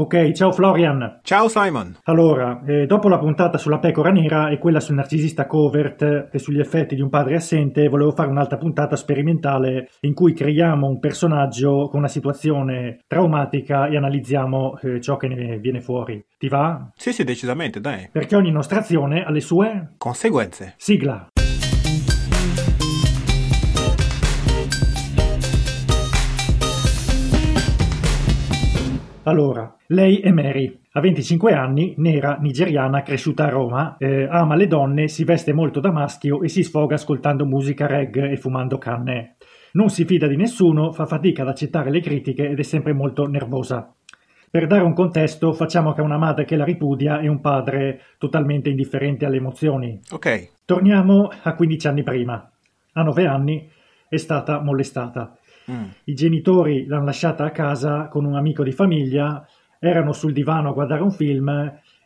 [0.00, 1.18] Ok, ciao Florian.
[1.24, 1.96] Ciao Simon.
[2.04, 6.60] Allora, eh, dopo la puntata sulla pecora nera e quella sul narcisista covert e sugli
[6.60, 11.88] effetti di un padre assente, volevo fare un'altra puntata sperimentale in cui creiamo un personaggio
[11.88, 16.24] con una situazione traumatica e analizziamo eh, ciò che ne viene fuori.
[16.38, 16.92] Ti va?
[16.94, 18.08] Sì, sì, decisamente, dai.
[18.12, 20.74] Perché ogni nostra azione ha le sue Conseguenze.
[20.76, 21.26] sigla.
[29.28, 34.66] Allora, lei è Mary, ha 25 anni, nera, nigeriana, cresciuta a Roma, eh, ama le
[34.66, 39.36] donne, si veste molto da maschio e si sfoga ascoltando musica reggae e fumando canne.
[39.72, 43.26] Non si fida di nessuno, fa fatica ad accettare le critiche ed è sempre molto
[43.26, 43.94] nervosa.
[44.50, 48.70] Per dare un contesto, facciamo che una madre che la ripudia e un padre totalmente
[48.70, 50.00] indifferente alle emozioni.
[50.10, 50.52] Ok.
[50.64, 52.50] Torniamo a 15 anni prima.
[52.94, 53.70] A 9 anni
[54.08, 55.37] è stata molestata.
[55.70, 55.88] Mm.
[56.04, 59.46] I genitori l'hanno lasciata a casa con un amico di famiglia,
[59.78, 61.48] erano sul divano a guardare un film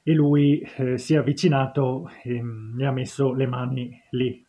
[0.02, 4.44] e lui eh, si è avvicinato e mm, mi ha messo le mani lì.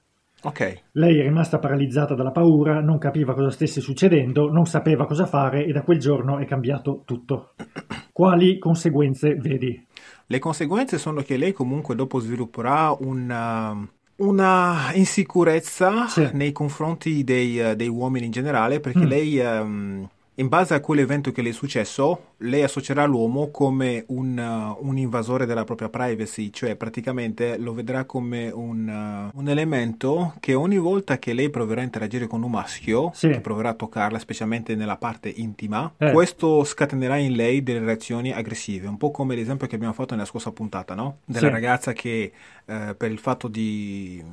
[0.45, 0.81] Ok.
[0.93, 5.65] Lei è rimasta paralizzata dalla paura, non capiva cosa stesse succedendo, non sapeva cosa fare
[5.65, 7.53] e da quel giorno è cambiato tutto.
[8.11, 9.87] Quali conseguenze vedi?
[10.25, 13.87] Le conseguenze sono che lei comunque dopo svilupperà una,
[14.23, 16.29] una insicurezza Sì.
[16.33, 19.07] nei confronti dei, eh, dei uomini in generale perché Mm.
[19.07, 24.37] lei, ehm, in base a quell'evento che le è successo, lei associerà l'uomo come un,
[24.39, 30.33] eh, un invasore della propria privacy, cioè praticamente lo vedrà come un, eh, un elemento
[30.39, 33.29] che ogni volta che lei proverà a interagire con un maschio, Sì.
[33.29, 36.11] che proverà a toccarla, specialmente nella parte intima, Eh.
[36.11, 40.25] questo scatenerà in lei delle reazioni aggressive, un po' come l'esempio che abbiamo fatto nella
[40.27, 41.17] scorsa puntata, no?
[41.25, 41.53] Della Sì.
[41.53, 42.31] ragazza che
[42.65, 44.23] eh, per il fatto di,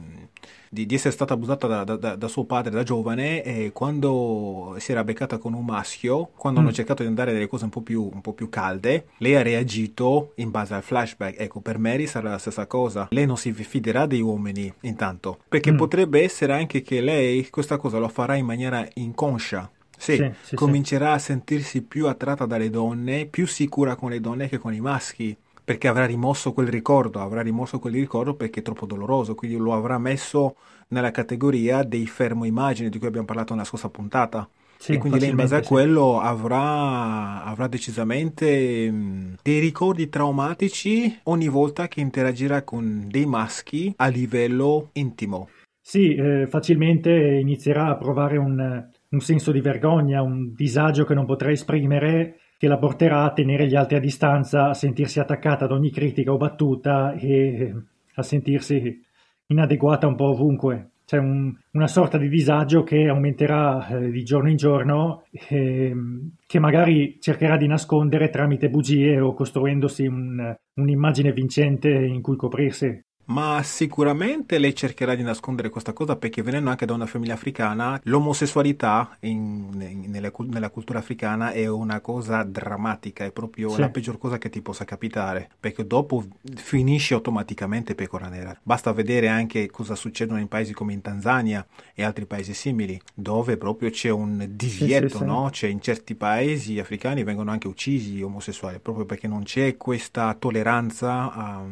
[0.68, 4.92] di- di essere stata abusata da, da- da- suo padre da giovane e quando si
[4.92, 6.64] era beccata con un maschio, quando Mm.
[6.64, 9.42] hanno cercato di andare delle cose un po' più, un po' più calde, lei ha
[9.42, 11.40] reagito in base al flashback.
[11.40, 13.08] Ecco, per Mary sarà la stessa cosa.
[13.10, 15.76] Lei non si fiderà dei uomini intanto, perché Mm.
[15.76, 19.70] potrebbe essere anche che lei questa cosa lo farà in maniera inconscia.
[20.00, 24.48] Sì, Sì, sì, comincerà a sentirsi più attratta dalle donne, più sicura con le donne
[24.48, 25.36] che con i maschi,
[25.70, 29.72] perché avrà rimosso quel ricordo, avrà rimosso quel ricordo perché è troppo doloroso, quindi lo
[29.72, 30.56] avrà messo
[30.88, 34.48] nella categoria dei fermo immagini di cui abbiamo parlato nella scorsa puntata.
[34.76, 35.68] Sì, e quindi lei in base a sì.
[35.68, 43.94] quello avrà, avrà decisamente mh, dei ricordi traumatici ogni volta che interagirà con dei maschi
[43.94, 45.50] a livello intimo.
[45.80, 51.26] Sì, eh, facilmente inizierà a provare un, un senso di vergogna, un disagio che non
[51.26, 55.72] potrà esprimere, che la porterà a tenere gli altri a distanza, a sentirsi attaccata ad
[55.72, 57.74] ogni critica o battuta e eh,
[58.16, 59.00] a sentirsi
[59.46, 60.90] inadeguata un po' ovunque.
[61.06, 66.58] C'è un- una sorta di disagio che aumenterà eh, di giorno in giorno, ehm, che
[66.58, 73.02] magari cercherà di nascondere tramite bugie o costruendosi un- un'immagine vincente in cui coprirsi.
[73.30, 78.00] Ma sicuramente lei cercherà di nascondere questa cosa perché venendo anche da una famiglia africana,
[78.04, 83.80] l'omosessualità in- in- nella, nella cultura africana è una cosa drammatica, è proprio Sì.
[83.80, 86.24] la peggior cosa che ti possa capitare, perché dopo
[86.56, 88.58] finisce automaticamente pecora nera.
[88.62, 91.64] Basta vedere anche cosa succede in paesi come in Tanzania
[91.94, 95.24] e altri paesi simili, dove proprio c'è un divieto, sì, sì.
[95.24, 95.50] no?
[95.50, 100.34] Cioè in certi paesi africani vengono anche uccisi gli omosessuali, proprio perché non c'è questa
[100.38, 101.62] tolleranza a,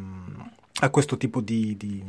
[0.79, 2.03] a questo tipo di, di-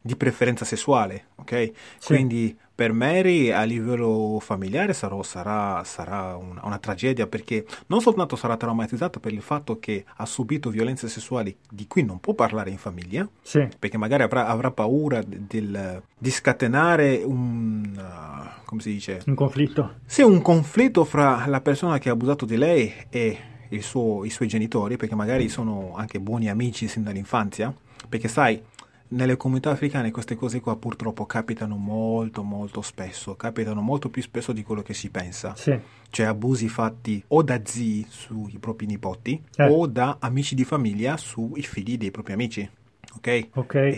[0.00, 1.72] di preferenza sessuale, ok?
[1.98, 2.14] Sì.
[2.14, 8.36] Quindi per Mary a livello familiare sarà, sarà- sarà una, una tragedia perché non soltanto
[8.36, 12.70] sarà traumatizzata per il fatto che ha subito violenze sessuali di cui non può parlare
[12.70, 17.92] in famiglia, Sì, perché magari avrà, avrà paura de- del- di scatenare un...
[17.98, 19.22] uh, come si dice?
[19.26, 19.94] un conflitto.
[20.06, 23.38] Sì, un conflitto fra la persona che ha abusato di lei e
[23.80, 27.74] suo- i suoi genitori, perché magari sono anche buoni amici sin dall'infanzia,
[28.08, 28.62] perché sai,
[29.08, 34.52] nelle comunità africane queste cose qua purtroppo capitano molto molto spesso, capitano molto più spesso
[34.52, 35.78] di quello che si pensa, Sì,
[36.10, 39.68] cioè abusi fatti o da zii sui propri nipoti Eh.
[39.68, 42.68] o da amici di famiglia sui figli dei propri amici,
[43.14, 43.48] ok?
[43.54, 43.74] ok.
[43.74, 43.92] E,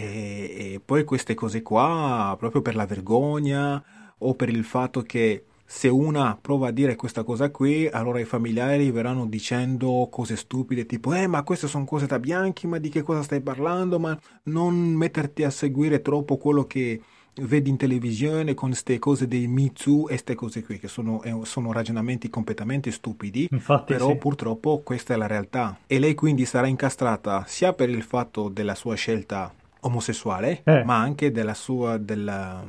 [0.74, 3.82] e poi queste cose qua, proprio per la vergogna
[4.18, 8.24] o per il fatto che se una prova a dire questa cosa qui, allora i
[8.24, 12.88] familiari verranno dicendo cose stupide tipo eh ma queste sono cose da bianchi, ma di
[12.88, 13.98] che cosa stai parlando?
[13.98, 17.02] Ma non metterti a seguire troppo quello che
[17.42, 21.22] vedi in televisione con queste cose dei Me Too e queste cose qui che sono,
[21.22, 24.16] eh, sono ragionamenti completamente stupidi Infatti, però sì.
[24.16, 28.74] purtroppo questa è la realtà e lei quindi sarà incastrata sia per il fatto della
[28.74, 30.84] sua scelta omosessuale, Eh.
[30.84, 32.64] ma anche della sua, della,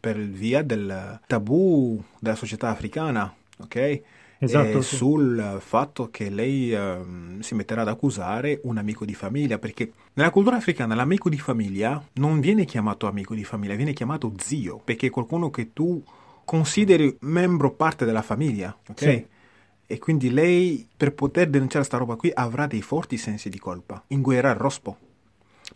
[0.00, 4.02] per via del tabù della società africana, ok?
[4.44, 4.96] esatto, sì.
[4.96, 6.98] sul fatto che lei eh,
[7.40, 12.02] si metterà ad accusare un amico di famiglia, perché nella cultura africana l'amico di famiglia
[12.14, 16.02] non viene chiamato amico di famiglia, viene chiamato zio, perché è qualcuno che tu
[16.44, 18.98] consideri membro parte della famiglia, ok?
[18.98, 19.26] Sì.
[19.86, 24.02] E quindi lei, per poter denunciare sta roba qui, avrà dei forti sensi di colpa.
[24.08, 24.96] Inguerrà il rospo.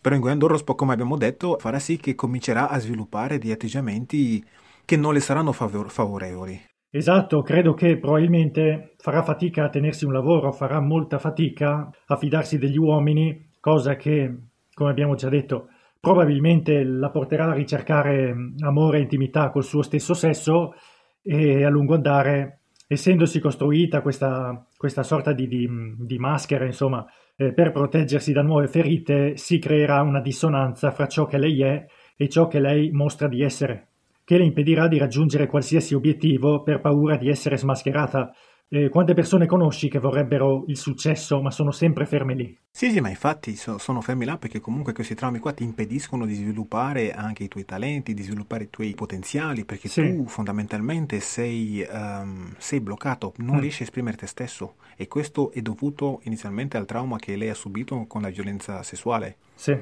[0.01, 4.43] Però inguerrando il rospo, come abbiamo detto, farà sì che comincerà a sviluppare degli atteggiamenti
[4.85, 6.67] che non le saranno favor- favorevoli.
[6.91, 12.57] Esatto, credo che probabilmente farà fatica a tenersi un lavoro, farà molta fatica a fidarsi
[12.57, 14.35] degli uomini, cosa che,
[14.73, 15.67] come abbiamo già detto,
[15.99, 18.33] probabilmente la porterà a ricercare
[18.65, 20.73] amore e intimità col suo stesso sesso
[21.21, 22.58] e a lungo andare,
[22.91, 27.05] essendosi costruita questa, questa sorta di, di, di, maschera, insomma,
[27.35, 31.85] eh, per proteggersi da nuove ferite, si creerà una dissonanza fra ciò che lei è
[32.17, 33.89] e ciò che lei mostra di essere
[34.29, 38.31] che le impedirà di raggiungere qualsiasi obiettivo per paura di essere smascherata.
[38.71, 42.55] Eh, quante persone conosci che vorrebbero il successo ma sono sempre ferme lì?
[42.69, 46.27] Sì, sì, ma infatti so, sono fermi là perché comunque questi traumi qua ti impediscono
[46.27, 50.15] di sviluppare anche i tuoi talenti, di sviluppare i tuoi potenziali, perché sì.
[50.15, 53.59] tu fondamentalmente sei, um, sei bloccato, non mm.
[53.59, 57.55] riesci a esprimere te stesso e questo è dovuto inizialmente al trauma che lei ha
[57.55, 59.37] subito con la violenza sessuale.
[59.55, 59.75] Sì.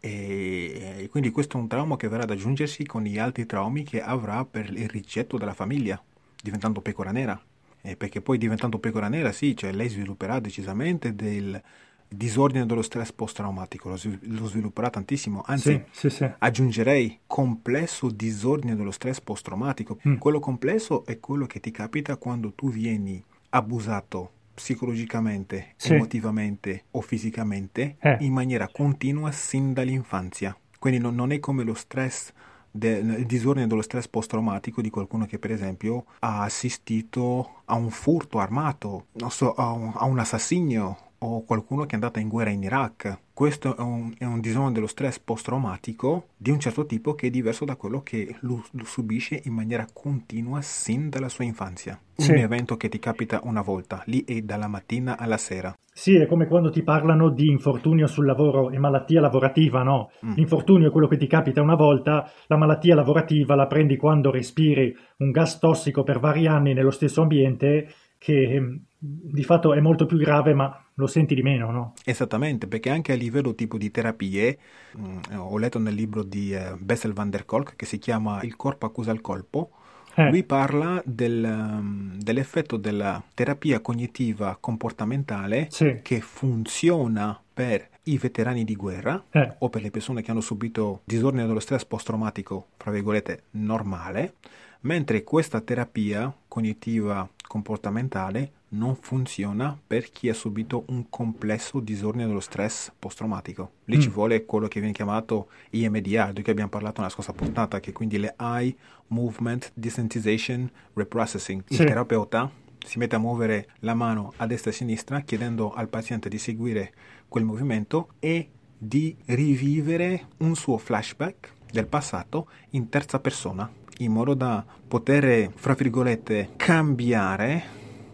[0.00, 4.02] E quindi questo è un trauma che verrà ad aggiungersi con gli altri traumi che
[4.02, 6.02] avrà per il ricetto della famiglia,
[6.42, 7.40] diventando pecora nera.
[7.86, 11.62] E perché poi diventando pecora nera, sì, cioè lei svilupperà decisamente del
[12.08, 16.30] disordine dello stress post-traumatico, lo, svilupperà tantissimo, anzi sì, sì, sì.
[16.38, 19.98] aggiungerei complesso disordine dello stress post-traumatico.
[20.06, 20.16] Mm.
[20.16, 27.96] Quello complesso è quello che ti capita quando tu vieni abusato psicologicamente, emotivamente o fisicamente
[28.00, 28.16] eh.
[28.20, 30.56] in maniera continua sin dall'infanzia.
[30.78, 32.32] Quindi non, non è come lo stress,
[32.76, 37.90] de, il disordine dello stress post-traumatico di qualcuno che per esempio ha assistito a un
[37.90, 42.50] furto armato, so, a, un, a un assassinio o qualcuno che è andato in guerra
[42.50, 43.18] in Iraq.
[43.32, 47.30] Questo è un, è un disordine dello stress post-traumatico di un certo tipo che è
[47.30, 52.00] diverso da quello che lo, lo subisce in maniera continua sin dalla sua infanzia.
[52.14, 52.30] Sì.
[52.30, 55.76] Un evento che ti capita una volta, lì è dalla mattina alla sera.
[55.92, 60.10] Sì, è come quando ti parlano di infortunio sul lavoro e malattia lavorativa, no?
[60.24, 60.32] Mm.
[60.34, 64.94] L'infortunio è quello che ti capita una volta, la malattia lavorativa la prendi quando respiri
[65.18, 70.16] un gas tossico per vari anni nello stesso ambiente che di fatto è molto più
[70.16, 71.92] grave, ma lo senti di meno, no?
[72.04, 74.58] Esattamente, perché anche a livello tipo di terapie,
[74.94, 78.42] mh, mm, ho letto nel libro di uh, Bessel van der Kolk che si chiama
[78.42, 79.70] Il corpo accusa il colpo,
[80.14, 80.30] eh.
[80.30, 86.00] lui parla del, um, dell'effetto della terapia cognitiva comportamentale sì.
[86.02, 89.54] che funziona per i veterani di guerra eh.
[89.58, 94.34] o per le persone che hanno subito disordine dello stress post-traumatico, tra virgolette, normale,
[94.80, 102.40] mentre questa terapia cognitiva comportamentale non funziona per chi ha subito un complesso disordine dello
[102.40, 103.72] stress post-traumatico.
[103.84, 104.00] Lì mm.
[104.00, 107.92] ci vuole quello che viene chiamato EMDR, di cui abbiamo parlato nella scorsa puntata, che
[107.92, 108.74] quindi le Eye
[109.08, 111.62] Movement Desensitization Reprocessing.
[111.68, 111.84] Il sì.
[111.84, 112.50] terapeuta
[112.84, 116.38] si mette a muovere la mano a destra e a sinistra chiedendo al paziente di
[116.38, 116.92] seguire
[117.28, 124.34] quel movimento e di rivivere un suo flashback del passato in terza persona in modo
[124.34, 127.62] da poter, fra virgolette, cambiare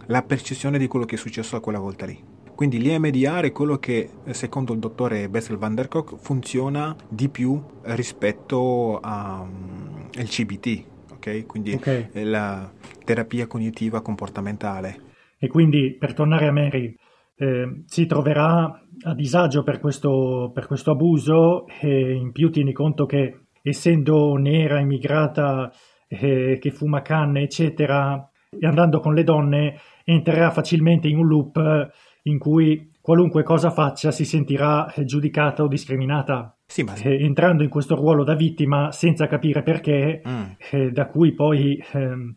[0.07, 2.31] la percezione di quello che è successo a quella volta lì.
[2.55, 7.61] Quindi l'EMDR è quello che, secondo il dottore Bessel van der Kolk, funziona di più
[7.83, 11.47] rispetto al um, CBT, ok?
[11.47, 12.09] Quindi okay.
[12.13, 12.71] la
[13.05, 15.11] terapia cognitiva comportamentale.
[15.39, 16.95] E quindi, per tornare a Mary,
[17.35, 23.07] eh, si troverà a disagio per questo, per questo abuso e in più tieni conto
[23.07, 25.73] che essendo nera, immigrata,
[26.09, 31.91] eh, che fuma canne, eccetera, e andando con le donne, entrerà facilmente in un loop
[32.25, 36.57] in cui qualunque cosa faccia si sentirà eh, giudicata o discriminata.
[36.67, 36.95] Sì, ma...
[36.95, 40.43] eh, entrando in questo ruolo da vittima senza capire perché, mm.
[40.71, 42.35] eh, da cui poi ehm,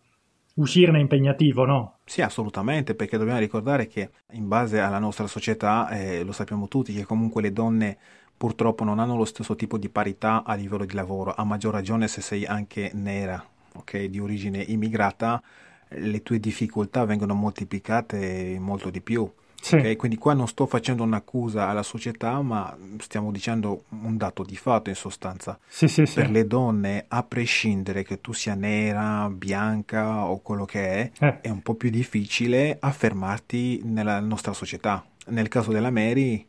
[0.55, 2.00] uscirne è impegnativo, no?
[2.05, 6.94] Sì, assolutamente, perché dobbiamo ricordare che in base alla nostra società, eh, lo sappiamo tutti,
[6.94, 7.98] che comunque le donne
[8.38, 12.08] purtroppo non hanno lo stesso tipo di parità a livello di lavoro, a maggior ragione
[12.08, 15.42] se sei anche nera, ok, di origine immigrata,
[15.89, 19.30] le tue difficoltà vengono moltiplicate molto di più.
[19.65, 19.77] Sì.
[19.77, 19.96] Okay?
[19.96, 24.89] Quindi qua non sto facendo un'accusa alla società, ma stiamo dicendo un dato di fatto
[24.89, 25.58] in sostanza.
[25.65, 30.88] Sì, sì, per le donne, a prescindere che tu sia nera, bianca o quello che
[30.88, 31.42] è, eh.
[31.42, 35.04] è un po' più difficile affermarti nella nostra società.
[35.27, 36.48] Nel caso della Mary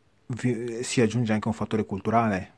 [0.81, 2.51] si aggiunge anche un fattore culturale,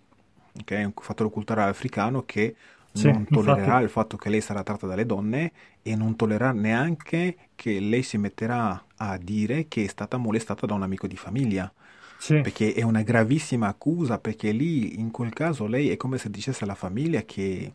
[0.60, 0.84] okay?
[0.84, 2.56] un fattore culturale africano che
[2.92, 3.84] sì, non tollererà infatti.
[3.84, 8.18] il fatto che lei sarà tratta dalle donne e non tollererà neanche che lei si
[8.18, 11.72] metterà a dire che è stata molestata da un amico di famiglia.
[12.18, 12.42] Sì.
[12.42, 16.66] Perché è una gravissima accusa, perché lì in quel caso lei è come se dicesse
[16.66, 17.74] alla famiglia che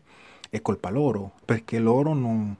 [0.49, 2.55] è colpa loro, perché loro non,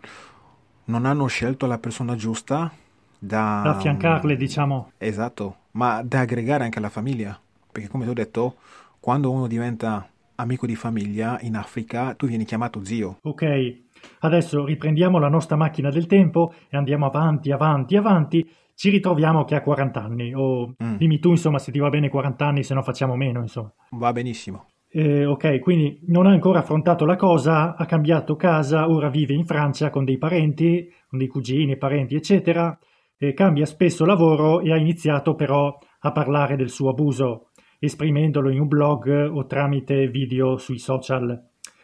[0.85, 2.73] non hanno scelto la persona giusta
[3.19, 4.93] da, da affiancarle, diciamo.
[4.97, 7.39] Esatto, ma da aggregare anche alla famiglia.
[7.71, 8.55] Perché come ti ho detto,
[8.99, 13.19] quando uno diventa amico di famiglia in Africa, tu vieni chiamato zio.
[13.21, 13.81] Ok,
[14.19, 18.49] adesso riprendiamo la nostra macchina del tempo e andiamo avanti, avanti, avanti.
[18.73, 20.95] Ci ritroviamo che ha 40 anni, o mm.
[20.97, 23.71] dimmi tu, insomma, se ti va bene 40 anni, se no facciamo meno, insomma.
[23.91, 24.67] Va benissimo.
[24.89, 29.45] Eh, ok, quindi non ha ancora affrontato la cosa, ha cambiato casa, ora vive in
[29.45, 32.77] Francia con dei parenti, con dei cugini, parenti, eccetera.
[33.25, 38.59] Eh, cambia spesso lavoro e ha iniziato però a parlare del suo abuso esprimendolo in
[38.59, 41.43] un blog o tramite video sui social,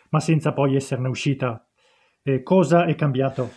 [0.10, 1.66] ma senza poi esserne uscita.
[2.22, 3.50] Eh, cosa è cambiato?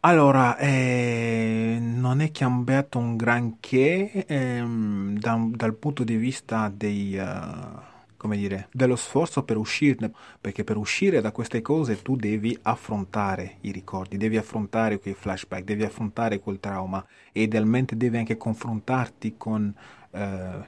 [0.00, 7.80] Allora, eh, non è cambiato un granché ehm, da, dal punto di vista dei, uh,
[8.22, 13.56] come dire, dello sforzo per uscirne, perché per uscire da queste cose tu devi affrontare
[13.62, 19.34] i ricordi, devi affrontare quei flashback, devi affrontare quel trauma e idealmente devi anche confrontarti
[19.36, 19.74] con
[20.10, 20.18] uh,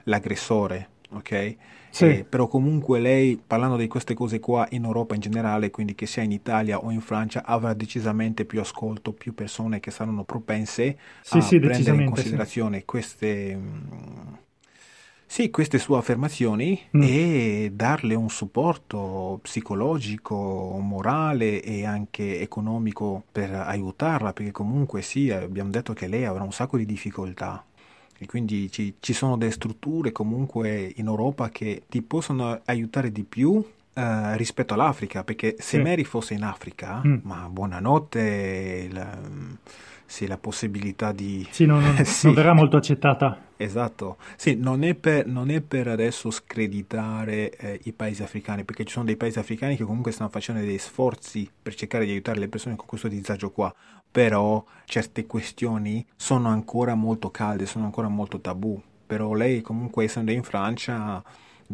[0.02, 1.56] l'aggressore, ok?
[1.90, 2.06] Sì.
[2.06, 6.06] Eh, però comunque lei, parlando di queste cose qua in Europa in generale, quindi che
[6.06, 10.98] sia in Italia o in Francia, avrà decisamente più ascolto, più persone che saranno propense
[11.22, 14.34] sì, a sì, prendere in considerazione queste, mm,
[15.34, 17.02] sì, queste sue affermazioni mm.
[17.02, 25.70] e darle un supporto psicologico, morale e anche economico per aiutarla, perché comunque sì, abbiamo
[25.70, 27.64] detto che lei avrà un sacco di difficoltà
[28.16, 33.24] e quindi ci, ci, sono delle strutture comunque in Europa che ti possono aiutare di
[33.24, 33.60] più
[33.92, 35.82] eh, rispetto all'Africa, perché se sì.
[35.82, 37.16] Mary fosse in Africa, mm.
[37.22, 39.18] ma buonanotte, la,
[40.14, 41.44] sì, la possibilità di...
[41.50, 42.26] Sì, non, non, sì.
[42.26, 43.46] non verrà molto accettata.
[43.56, 48.84] Esatto, sì, non è per, non è per adesso screditare eh, i paesi africani, perché
[48.84, 52.38] ci sono dei paesi africani che comunque stanno facendo degli sforzi per cercare di aiutare
[52.38, 53.74] le persone con questo disagio qua,
[54.08, 60.30] però certe questioni sono ancora molto calde, sono ancora molto tabù, però lei comunque essendo
[60.30, 61.20] in Francia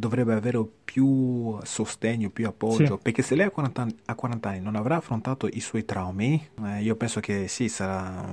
[0.00, 3.02] dovrebbe avere più sostegno, più appoggio, sì.
[3.02, 6.44] perché se lei a 40, anni, a 40, anni non avrà affrontato i suoi traumi,
[6.64, 8.24] eh, io penso che sì, sarà,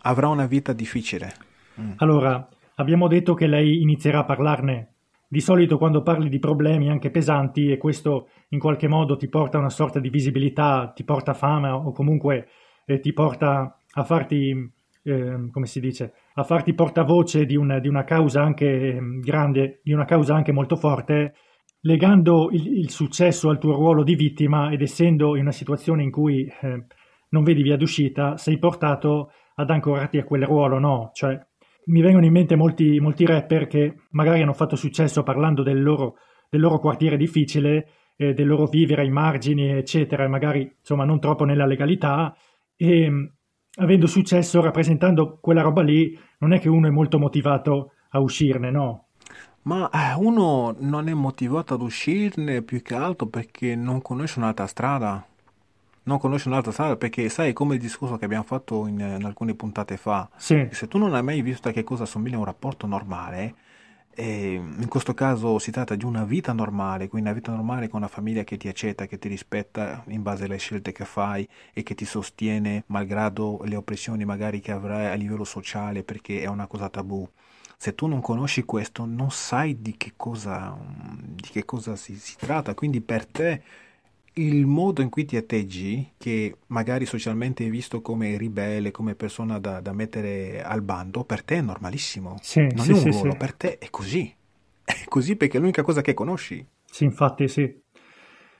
[0.00, 1.34] avrà una vita difficile.
[1.78, 1.92] Mm.
[1.96, 4.86] Allora, abbiamo detto che lei inizierà a parlarne.
[5.28, 9.56] Di solito quando parli di problemi anche pesanti e questo in qualche modo ti porta
[9.56, 12.48] a una sorta di visibilità, ti porta fama o comunque
[12.84, 14.70] eh, ti porta a farti,
[15.02, 19.80] eh, come si dice, a farti portavoce di, un, di una causa anche mm, grande,
[19.82, 21.34] di una causa anche molto forte,
[21.80, 26.10] legando il, il, successo al tuo ruolo di vittima ed essendo in una situazione in
[26.10, 26.86] cui eh,
[27.30, 31.10] non vedi via d'uscita, sei portato ad ancorarti a quel ruolo, no?
[31.12, 31.38] Cioè,
[31.86, 36.16] mi vengono in mente molti, molti rapper che magari hanno fatto successo parlando del loro,
[36.48, 41.18] del loro quartiere difficile, eh, del loro vivere ai margini, eccetera, e magari insomma non
[41.18, 42.34] troppo nella legalità,
[42.76, 43.24] e mm,
[43.76, 48.70] avendo successo rappresentando quella roba lì, non è che uno è molto motivato a uscirne,
[48.70, 49.06] no?
[49.62, 54.66] Ma eh, uno non è motivato ad uscirne più che altro perché non conosce un'altra
[54.66, 55.24] strada.
[56.04, 59.54] Non conosce un'altra strada perché sai come il discorso che abbiamo fatto in, in alcune
[59.54, 60.28] puntate fa.
[60.36, 60.66] Sì.
[60.72, 63.54] Se tu non hai mai visto a che cosa assomiglia un rapporto normale,
[64.14, 68.00] e in questo caso si tratta di una vita normale, quindi una vita normale con
[68.00, 71.82] una famiglia che ti accetta, che ti rispetta in base alle scelte che fai e
[71.82, 76.66] che ti sostiene malgrado le oppressioni magari che avrai a livello sociale perché è una
[76.66, 77.26] cosa tabù.
[77.76, 80.76] Se tu non conosci questo non sai di che cosa,
[81.18, 83.62] di che cosa si, si tratta, quindi per te
[84.34, 89.58] il modo in cui ti atteggi, che magari socialmente è visto come ribelle, come persona
[89.58, 92.36] da, da mettere al bando, per te è normalissimo.
[92.40, 94.34] Sì, non sì, è un sì, ruolo, per te è così.
[94.84, 96.66] È così perché è l'unica cosa che conosci.
[96.84, 97.72] Sì, infatti sì.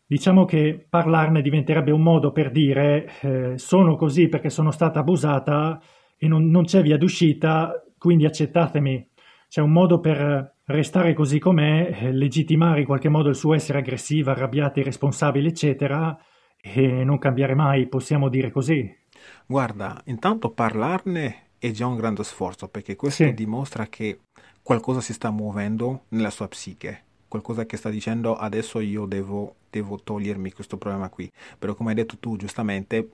[0.06, 5.80] Diciamo che parlarne diventerebbe un modo per dire eh, sono così perché sono stata abusata
[6.16, 9.10] e non, non c'è via d'uscita, quindi accettatemi.
[9.48, 13.78] C'è un modo per restare così com'è, eh, legittimare in qualche modo il suo essere
[13.78, 16.18] aggressiva, arrabbiata, irresponsabile, eccetera,
[16.60, 18.90] e non cambiare mai, possiamo dire così.
[19.46, 23.34] Guarda, intanto parlarne è già un grande sforzo, perché questo sì.
[23.34, 24.20] dimostra che
[24.62, 29.98] qualcosa si sta muovendo nella sua psiche, qualcosa che sta dicendo adesso io devo, devo
[30.02, 31.30] togliermi questo problema qui.
[31.58, 33.10] Però come hai detto tu giustamente,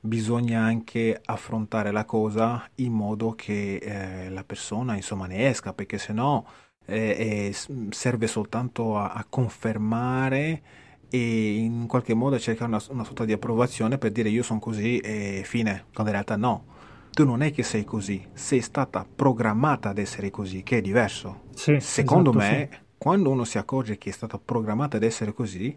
[0.00, 5.98] bisogna anche affrontare la cosa in modo che eh, la persona insomma ne esca, perché
[5.98, 6.46] se no
[6.90, 7.54] eh,
[7.90, 10.62] serve soltanto a, a, confermare
[11.08, 14.98] e in qualche modo cercare una, una sorta di approvazione per dire io sono così
[14.98, 16.78] e fine, quando in realtà no.
[17.10, 21.42] Tu non è che sei così, sei stata programmata ad essere così, che è diverso.
[21.54, 22.78] Sì, Secondo esatto, me, sì.
[22.96, 25.76] quando uno si accorge che è stata programmata ad essere così,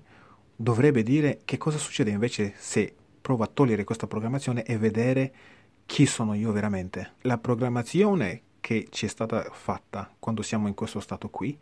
[0.55, 5.33] dovrebbe dire che cosa succede invece se prova a togliere questa programmazione e vedere
[5.85, 7.13] chi sono io veramente.
[7.21, 11.57] La programmazione che ci è stata fatta quando siamo in questo stato qui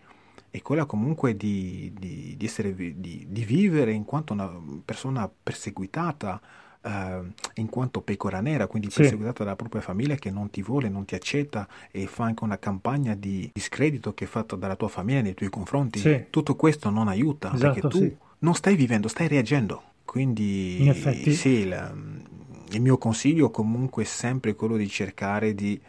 [0.52, 4.52] è quella comunque di, di, di essere, di, di vivere in quanto una
[4.86, 6.40] persona perseguitata,
[6.84, 7.22] eh,
[7.56, 9.00] in quanto pecora nera, quindi Sì.
[9.02, 12.60] perseguitata dalla propria famiglia che non ti vuole, non ti accetta e fa anche una
[12.60, 15.98] campagna di discredito che è fatta dalla tua famiglia nei tuoi confronti.
[16.00, 16.26] Sì.
[16.30, 18.16] Tutto questo non aiuta Esatto, perché tu sì.
[18.40, 19.82] non stai vivendo, stai reagendo.
[20.06, 21.34] Quindi In effetti.
[21.34, 22.26] sì, il,
[22.72, 25.80] il mio consiglio comunque è sempre quello di cercare di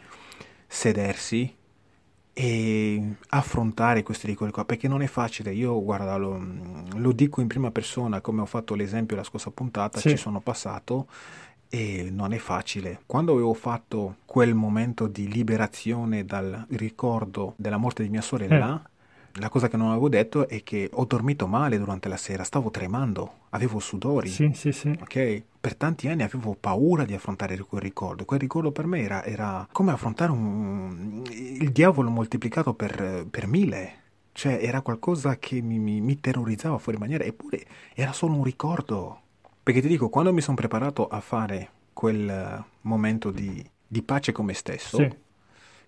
[0.73, 1.55] sedersi
[2.35, 5.53] e affrontare questi ricordi qua perché non è facile.
[5.53, 6.43] Io guarda, lo,
[6.95, 10.09] lo dico in prima persona, come ho fatto l'esempio la scorsa puntata, Sì.
[10.09, 11.07] ci sono passato
[11.69, 13.01] e non è facile.
[13.05, 18.81] Quando avevo fatto quel momento di liberazione dal ricordo della morte di mia sorella,
[19.33, 22.69] la cosa che non avevo detto è che ho dormito male durante la sera, stavo
[22.69, 24.29] tremando, avevo sudori.
[24.29, 24.89] Sì, sì, sì.
[25.01, 28.25] Ok, per tanti anni avevo paura di affrontare quel ricordo.
[28.25, 34.01] Quel ricordo per me era, era come affrontare un, il diavolo moltiplicato per, per mille.
[34.33, 39.19] Cioè, era qualcosa che mi, mi- mi terrorizzava fuori maniera, eppure era solo un ricordo.
[39.63, 44.45] Perché ti dico, quando mi sono preparato a fare quel momento di, di pace con
[44.45, 45.15] me stesso, Sì.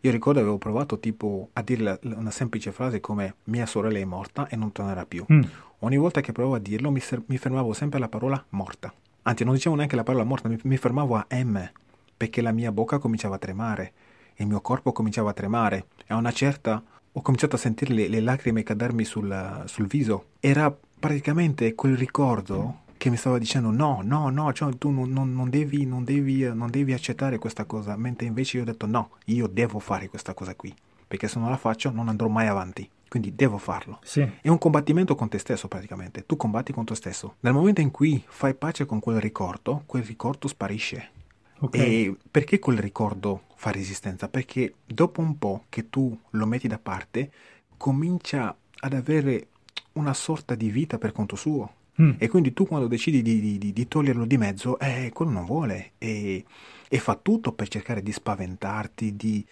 [0.06, 4.48] Io ricordo avevo provato tipo a dire una semplice frase come mia sorella è morta
[4.48, 5.26] e non tornerà più.
[5.32, 5.42] Mm.
[5.80, 8.94] Ogni volta che provavo a dirlo mi, ser- mi fermavo sempre alla parola morta.
[9.24, 11.72] Anzi, non dicevo neanche la parola morta, mi, mi fermavo a M,
[12.16, 13.94] perché la mia bocca cominciava a tremare,
[14.36, 18.08] il mio corpo cominciava a tremare, e a una certa ho cominciato a sentire le,
[18.08, 20.26] le lacrime cadermi sul, sul viso.
[20.40, 25.32] Era praticamente quel ricordo che mi stava dicendo no, no, no, cioè tu non, non-
[25.32, 29.12] non devi, non, devi, non devi accettare questa cosa, mentre invece io ho detto no,
[29.26, 30.74] io devo fare questa cosa qui,
[31.08, 34.00] perché se non la faccio non andrò mai avanti, quindi devo farlo.
[34.02, 34.28] Sì.
[34.42, 37.36] È un combattimento con te stesso praticamente, tu combatti con te stesso.
[37.42, 41.12] Nel momento in cui fai pace con quel ricordo, quel ricordo sparisce.
[41.60, 41.76] Ok.
[41.76, 44.28] E perché quel ricordo fa resistenza?
[44.30, 47.32] Perché dopo un po' che tu lo metti da parte,
[47.78, 49.50] comincia ad avere
[49.94, 51.72] una sorta di vita per conto suo.
[52.02, 52.12] Mm.
[52.18, 55.92] E quindi tu quando decidi di, di- di- toglierlo di mezzo, eh, quello non vuole.
[55.98, 56.44] E,
[56.90, 59.46] e fa tutto per cercare di spaventarti, di,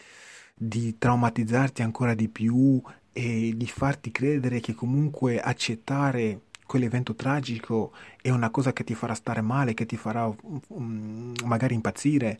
[0.54, 2.82] di traumatizzarti ancora di più
[3.14, 9.14] e di farti credere che comunque accettare quell'evento tragico è una cosa che ti farà
[9.14, 10.28] stare male, che ti farà
[10.74, 12.40] mm, magari impazzire,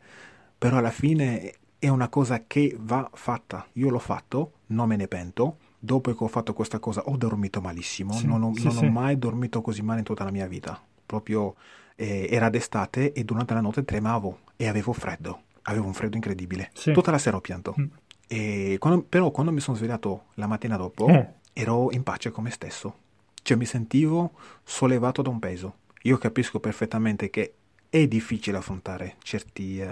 [0.58, 3.66] però alla fine è una cosa che va fatta.
[3.74, 5.58] Io l'ho fatto, non me ne pento.
[5.86, 8.86] Dopo che ho fatto questa cosa ho dormito malissimo, Sì, non, ho, sì, non sì.
[8.86, 10.82] ho mai dormito così male in tutta la mia vita.
[11.06, 11.56] Proprio
[11.96, 15.42] eh, era d'estate e durante la notte tremavo e avevo freddo.
[15.64, 16.72] Avevo un freddo incredibile.
[16.74, 17.76] Tutta la sera ho pianto.
[17.78, 18.76] Mm.
[18.78, 21.28] Quando- però quando mi sono svegliato la mattina dopo, Eh.
[21.54, 22.96] ero in pace con me stesso.
[23.42, 24.32] Cioè mi sentivo
[24.64, 25.76] sollevato da un peso.
[26.04, 27.54] Io capisco perfettamente che
[27.94, 29.88] è difficile affrontare certi, eh,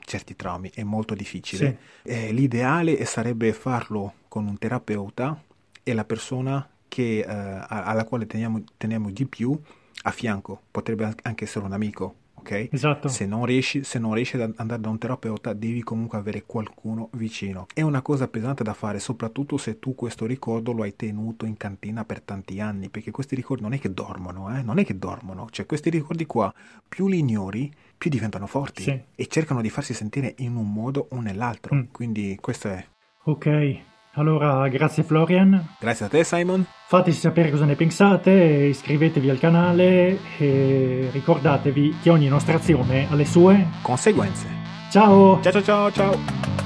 [0.00, 1.78] certi traumi, è molto difficile.
[2.02, 5.42] Eh, l'ideale sarebbe farlo con un terapeuta
[5.82, 9.58] e la persona che, eh, alla quale teniamo, teniamo di più
[10.02, 10.60] a fianco.
[10.70, 12.16] Potrebbe anche essere un amico,
[12.48, 12.68] ok?
[12.72, 13.08] Esatto.
[13.08, 17.10] Se non riesci, se non riesci ad andare da un terapeuta, devi comunque avere qualcuno
[17.12, 17.66] vicino.
[17.72, 21.56] È una cosa pesante da fare, soprattutto se tu questo ricordo lo hai tenuto in
[21.56, 24.62] cantina per tanti anni, perché questi ricordi non è che dormono, eh?
[24.62, 25.48] Non è che dormono.
[25.50, 26.52] Cioè, questi ricordi qua,
[26.88, 29.00] più li ignori, più diventano forti Sì.
[29.14, 31.74] e cercano di farsi sentire in un modo o nell'altro.
[31.74, 31.82] Mm.
[31.92, 32.84] Quindi questo è.
[33.24, 33.78] Ok.
[34.18, 35.74] Allora, grazie Florian.
[35.78, 36.66] Grazie a te, Simon.
[36.86, 43.14] Fateci sapere cosa ne pensate, iscrivetevi al canale e ricordatevi che ogni nostra azione ha
[43.14, 43.66] le sue.
[43.82, 44.46] Conseguenze.
[44.90, 45.40] Ciao!
[45.40, 46.57] Ciao ciao ciao ciao.